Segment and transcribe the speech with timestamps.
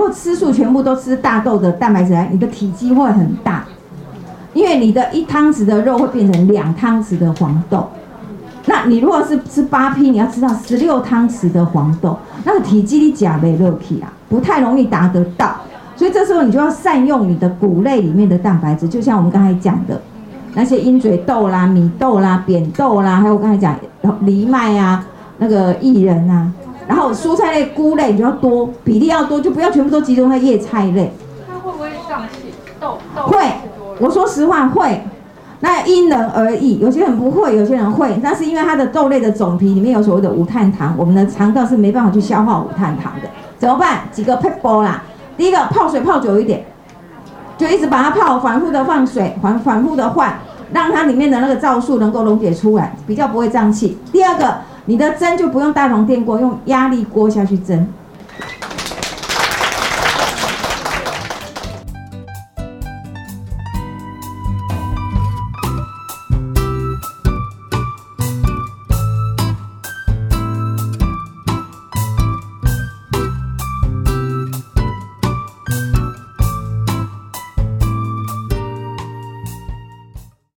[0.00, 3.62] 如果吃素全部都吃大豆的蛋白质，你的体积会很大，
[4.54, 7.86] 因为你的一汤匙的肉会变成两汤匙的黄豆。
[8.64, 15.54] 那你如果是吃八批，你要吃到十六汤匙的黄豆，那个体积你假没肉体啊，不太容易达得到。
[15.96, 20.00] 所以这时候你就要善用你的谷类里面的蛋白质，就像我们刚才讲的
[20.54, 23.76] 那些鹰嘴豆啦、米豆啦、扁豆啦，还有我刚才讲
[24.24, 25.04] 藜麦啊、
[25.36, 26.50] 那个薏仁啊，
[26.90, 31.12] 然后蔬菜类、菇类你就要多，比例要多，就不要全部都集中在叶菜类。
[31.46, 32.52] 它会不会胀气？
[32.80, 33.38] 豆豆会，
[34.00, 35.00] 我说实话会。
[35.60, 38.18] 那因人而异，有些人不会，有些人会。
[38.24, 44.00] 那是因为它的豆类的种皮里面有所谓的无碳糖，我们的肠道是没办法去消化无碳糖的，怎么办？
[44.10, 45.04] 几个 e p l 啦。
[45.36, 46.64] 第一个泡水泡久一点，
[47.56, 50.34] 就一直把它泡，反复的放水，反反复的换，
[50.72, 53.96] 让它里面的那个皂素能够溶解出来，比较不会胀气。
[54.10, 54.56] 第二个，
[54.90, 57.86] 你的蒸就不用大铜电锅，用压力锅下去蒸，